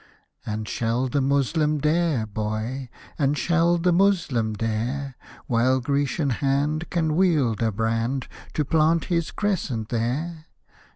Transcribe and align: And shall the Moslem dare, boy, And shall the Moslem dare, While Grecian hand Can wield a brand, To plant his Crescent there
And 0.47 0.67
shall 0.67 1.07
the 1.09 1.21
Moslem 1.21 1.77
dare, 1.77 2.25
boy, 2.25 2.89
And 3.19 3.37
shall 3.37 3.77
the 3.77 3.91
Moslem 3.91 4.53
dare, 4.53 5.15
While 5.45 5.79
Grecian 5.79 6.31
hand 6.31 6.89
Can 6.89 7.15
wield 7.15 7.61
a 7.61 7.71
brand, 7.71 8.27
To 8.55 8.65
plant 8.65 9.05
his 9.13 9.29
Crescent 9.29 9.89
there 9.89 10.47